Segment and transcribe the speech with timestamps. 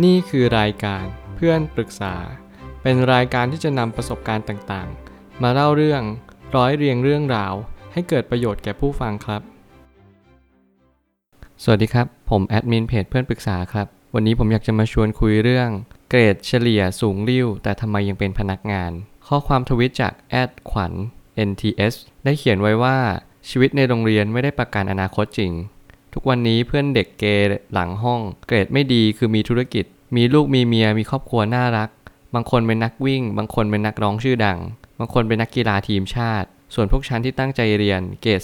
[0.00, 2.14] นี่คือรายการเพื่อนปรึกษา
[2.82, 6.02] เป็นรายการที่จะนำประสบการณ์ต่างๆ มาเล่าเรื่อง
[6.56, 7.54] ร้อยเรียงเรื่องราว
[7.92, 9.42] ให้เกิดประโยชน์แก่ผู้ฟังครับ
[11.62, 15.68] สวัสดีครับ ผมแอดมินเพจเพื่อนปรึกษาครับ วันนี้ผมอยากจะมาชวนคุยเรื่อง
[16.10, 18.92] เกรดเฉลี่ยสูงริ่วแต่ทำไมยังเป็นพนักงาน
[19.26, 20.92] ข้อความทวิตจากแอดขวัญ
[21.48, 22.98] NTS ได้เขียนไว้ว่า
[23.48, 25.52] ชีวิตในโรงเรียนไม่ได้ประกันอนาคตจริง
[26.14, 29.84] ทุกวันนี้เพื่อนเด็กเกย์หลังห้อง เกรดไม่ดีคือมีธุรกิจ
[30.16, 31.90] มีลูกมีเมียมีครอบครัวน่ารัก
[32.34, 34.58] บางคนเป็นนักวิ่ง บางคนเป็นนักร้องชื่อดัง
[34.98, 38.40] บางคนเป็นนักกีฬาทีมชาติ ส่วนพวกฉันที่ตั้งใจเรียนเกรด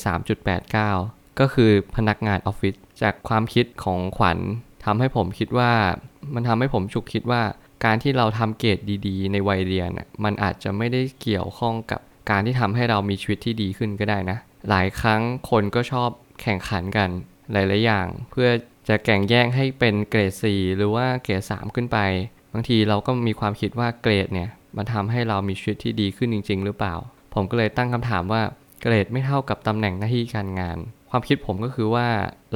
[0.69, 4.39] 3.89 ก็คือพนักงานออฟฟิศจากความคิดของขวัญ
[4.85, 5.73] ทำให้ผมคิดว่า
[6.35, 7.43] มันทำให้ผมฉุกคิดว่า
[7.85, 9.91] การที่เราทำเกรดดี ๆ ในวัยเรียน
[10.25, 12.01] มันอาจจะไม่ได้เกี่ยวข้องกับ
[12.31, 16.11] การที่ทำให้เรามีชีวิตที่ดีขึ้นก็ได้นะ หลายครั้งคนก็ชอบ
[16.43, 17.11] แข่งขันกัน
[17.53, 18.49] หลาย ๆ อย่าง เพื่อ
[18.89, 21.99] จะแข่งแย่งให้เป็นเกรด 4 หรือว่าเกรด 3 ขึ้นไป
[22.53, 26.95] บางทีเราก็มีความคิดว่าเกรดเนี่ยมันทำให้เรามีชีวิตที่ดีขึ้นจริง ๆ หรือเปล่า
[27.35, 28.43] ผมก็เลยตั้งคำถามว่า
[28.83, 30.79] เกรดไม่เท่ากับตำแหน่งหน้าที่การงาน
[31.11, 32.07] ความคิดผมก็คือว่า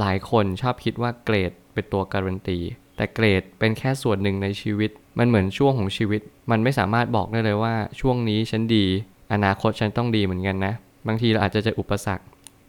[0.01, 2.59] หลายคนชอบคิดว่าเกรดเป็นตัวการันตี
[2.97, 8.87] แต่เกรดเป็นแค่ส่วนหนึ่งในชีวิต มันเหมือนช่วงของชีวิต มันไม่สามารถบอกได้เลยว่าช่วงนี้ฉันดี
[9.33, 10.75] อนาคตฉันต้องดีเหมือนกันนะ
[11.07, 12.25] บางทีเราอาจจะเจออุปสรรค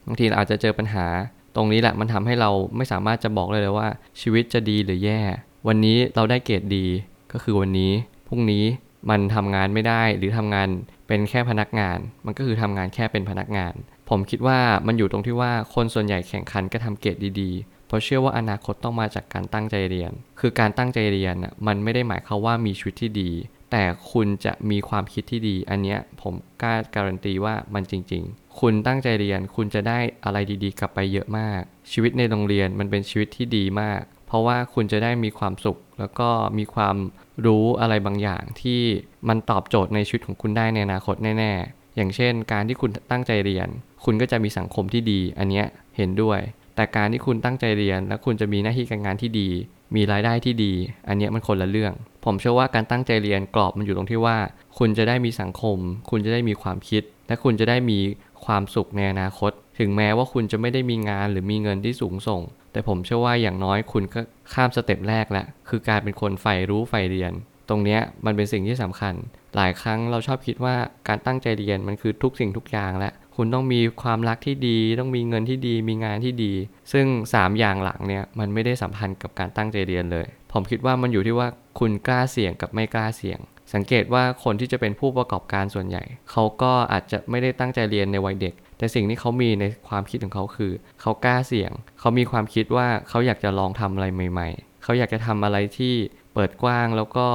[0.08, 1.06] บางทีเราอาจจะเจอปัญหา
[1.56, 3.88] ตรงนี้แหละมันทำให้เราไม่สามารถจะบอกเลยเลยว่า
[4.22, 5.22] ชีวิตจะดีหรือแย่
[5.68, 6.86] วันนี้เราได้เกรดดี
[7.32, 7.92] ก็คือวันนี้
[8.28, 8.66] พรุ่งนี้
[9.10, 10.68] มันทำงานไม่ได้หรือทำงาน
[11.08, 13.74] เป็นแค่พนักงาน มันก็คือทำงานแค่เป็นพนักงาน
[14.10, 23.32] ผมคิดว่ามันอยู่ตรงที่ว่าคนส่วนใหญ่แข่งขันก็ทำเกรดดีๆ เพราะเชื่อว่าอนาคตต้องมาจากการตั้งใจเรียน คือการตั้งใจเรียนน่ะมันไม่ได้หมายความว่ามีชีวิตที่ดี
[23.76, 36.96] แต่คุณจะมีความคิดที่ดี อันเนี้ยผมกล้าการันตีว่ามันจริง ๆ คุณตั้งใจเรียนคุณจะได้อะไรดีๆ กลับไปเยอะมาก ชีวิตในโรงเรียนมันเป็นชีวิตที่ดีมาก เพราะว่าคุณจะได้มีความสุข แล้วก็มีความ
[37.46, 38.82] รู้อะไรบางอย่างที่
[39.30, 43.68] มันตอบโจทย์ในชีวิตของคุณได้ในอนาคตแน่ๆ อย่างเช่น การที่คุณตั้งใจเรียน
[44.06, 45.66] คุณก็จะมีสังคมที่ดี อันเนี้ย
[45.98, 46.40] เห็นด้วย
[46.76, 49.50] แต่การที่คุณตั้งใจเรียน และคุณจะมีหน้าที่การงานที่ดี
[49.96, 50.74] มีรายได้ที่ดี
[51.08, 51.94] อันเนี้ยมันคนละเรื่อง
[52.26, 54.38] ผมเชื่อว่าการตั้งใจเรียนกรอบมันอยู่ตรงที่ว่า
[54.78, 55.78] คุณจะได้มีสังคม
[56.10, 58.00] คุณจะได้มีความคิด และคุณจะได้มี
[58.46, 62.42] ความสุขในอนาคต ถึงแม้ว่าคุณจะไม่ได้มีงานหรือมีเงินที่สูงส่ง
[62.72, 64.20] แต่ผมเชื่อว่าอย่างน้อยคุณก็
[64.54, 67.32] ข้ามสเต็ปแรกแล้วคือการเป็นคนใฝ่รู้ใฝ่เรียน
[67.70, 69.14] ตรงนี้มันเป็นสิ่งที่สำคัญ
[69.56, 70.76] หลายครั้งเราชอบคิดว่า
[71.08, 76.54] การตั้งใจเรียนมันคือทุกสิ่งทุกอย่างและคุณต้องมีความรักที่ดี ต้องมีเงินที่ดี มีงานที่ดี
[76.94, 81.48] ซึ่ง 3 อย่างหลังเนี่ยมันไม่ได้สัมพันธ์กับการตั้งใจเรียนเลย ผมคิดว่ามันอยู่ที่ว่า
[81.80, 83.40] คุณกล้าเสี่ยงกับไม่กล้าเสี่ยง
[83.74, 90.72] สังเกตว่าคนที่จะเป็นผู้ประกอบการส่วนใหญ่ เขาก็อาจจะไม่ได้ตั้งใจเรียนในวัยเด็ก แต่สิ่งที่เขามีในความคิดของเขาคือ
[91.02, 95.94] เขากล้าเสี่ยง เขามีความคิดว่าเขาอยากจะลองทำอะไรใหม่ๆ เขาอยากจะทำอะไรที่
[96.34, 97.28] เปิดกว้างแล้วก็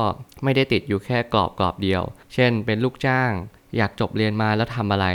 [0.45, 2.03] ไม่ได้ติดอยู่แค่กรอบกรอบเดียว
[2.35, 3.31] เช่น เป็นลูกจ้าง
[3.77, 5.07] อยากจบเรียนมาแล้วทำอะไร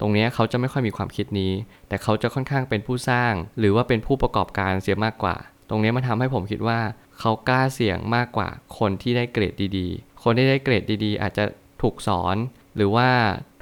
[0.00, 1.52] ตรงนี้เขาจะไม่ค่อยมีความคิดนี้
[1.88, 5.36] แต่เขาจะค่อนข้างเป็นผู้สร้าง หรือว่าเป็นผู้ประกอบการเสียมากกว่า
[5.72, 6.78] ตรงนี้มันทำให้ผมคิดว่า
[7.18, 11.44] เขากล้าเสี่ยงมากกว่าคนที่ได้เกรดดีๆ คนที่ได้เกรดดีๆ อาจจะ
[11.82, 12.36] ถูกสอน
[12.76, 13.08] หรือว่า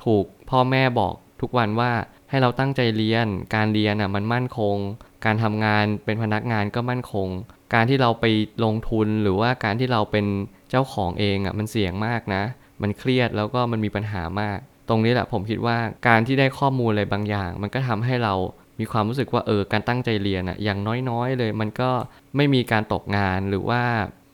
[0.04, 1.92] ถูกพ่อแม่บอกทุกวันว่า
[2.30, 4.76] ให้เราตั้งใจเรียน การเรียนอะมันมั่นคง
[5.24, 7.28] การทำงานเป็นพนักงานก็มั่นคง
[7.74, 8.24] การที่เราไป
[8.64, 10.26] ลงทุนหรือว่าการที่เราเป็น
[10.70, 12.42] เจ้าของเองอะมันเสี่ยงมากนะ
[12.82, 15.78] มันเครียดแล้วก็มันมีปัญหามาก ตรงนี้แหละผมคิดว่า
[16.08, 18.34] การที่ได้ข้อมูลอะไรบางอย่าง มันก็ทำให้เรา
[18.80, 20.78] มีความรู้สึกว่าเออการตั้งใจเรียนอะอย่าง
[21.10, 21.90] น้อยๆเลย มันก็
[22.36, 23.82] ไม่มีการตกงานหรือว่า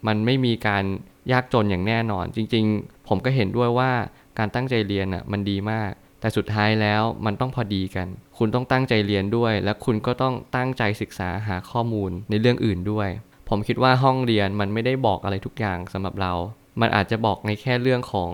[0.07, 0.85] มันไม่มีการ
[1.33, 3.93] ยากจนอย่างแน่นอน จริง ๆ ผมก็เห็นด้วยว่า
[4.39, 5.91] การตั้งใจเรียนอะมันดีมาก
[6.21, 8.09] แต่สุดท้ายแล้วมันต้องพอดีกัน
[8.39, 13.09] คุณต้องตั้งใจเรียนด้วย และคุณก็ต้องตั้งใจศึกษาหาข้อมูลในเรื่องอื่นด้วย
[13.49, 16.33] ผมคิดว่าห้องเรียนมันไม่ได้บอกอะไรทุกอย่างสำหรับเรา
[16.81, 18.31] มันอาจจะบอกในแค่เรื่องของ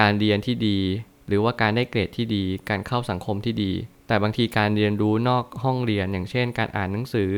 [0.00, 0.78] การเรียนที่ดี
[1.28, 3.72] หรือว่าการได้เกรดที่ดี การเข้าสังคมที่ดี
[4.06, 7.32] แต่บางทีการเรียนรู้นอกห้องเรียน อย่างเช่น การอ่านหนังสือ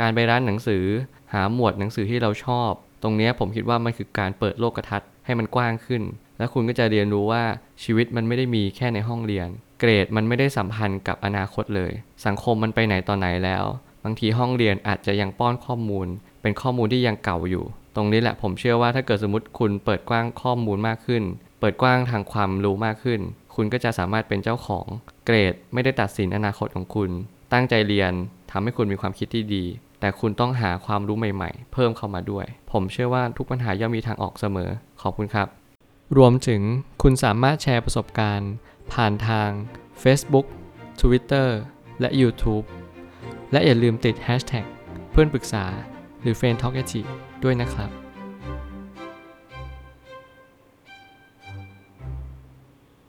[0.00, 0.84] การไปร้านหนังสือ
[1.32, 2.70] หาหมวดหนังสือที่เราชอบ
[3.02, 6.02] ตรงนี้ผมคิดว่ามันคือการเปิดโลกทัศน์ให้มันกว้างขึ้น
[6.38, 7.44] และคุณก็จะเรียนรู้ว่า
[7.82, 9.48] ชีวิตมันไม่ได้มีแค่ในห้องเรียน
[9.80, 11.92] เกรดมันไม่ได้สัมพันธ์กับอนาคตเลย
[12.26, 13.64] สังคมมันไปไหนต่อไหนแล้ว
[14.04, 16.06] บางทีห้องเรียนอาจจะยังป้อนข้อมูล
[16.42, 17.64] เป็นข้อมูลที่ยังเก่าอยู่
[17.96, 21.22] ตรงนี้แหละผมเชื่อว่าถ้าเกิดสมมติคุณเปิดกว้างข้อมูลมากขึ้น
[21.64, 23.20] เปิดกว้างทางความรู้มากขึ้น
[23.54, 24.86] คุณก็จะสามารถเป็นเจ้าของ
[25.26, 27.10] เกรด ไม่ได้ตัดสินอนาคตของคุณ
[27.52, 28.12] ตั้งใจเรียน
[28.50, 29.64] ทำให้คุณมีความคิดที่ดี
[30.00, 34.70] แต่คุณต้องหาความรู้ใหม่ๆ เพิ่มเข้ามาด้วย ผมเชื่อว่าทุกปัญหาย่อมมีทางออกเสมอ
[35.02, 35.48] ขอบคุณครับ
[36.16, 36.62] รวมถึง
[37.02, 38.52] คุณสามารถแชร์ประสบการณ์
[38.92, 39.50] ผ่านทาง
[40.02, 40.46] Facebook
[41.00, 41.48] Twitter
[42.00, 42.64] และ YouTube
[43.52, 44.66] และอย่าลืมติด Hashtag
[45.10, 45.64] เพื่อนปรึกษา
[46.22, 46.76] หรือ f r ร e n d t a l k
[47.44, 48.01] ด้วยนะครับ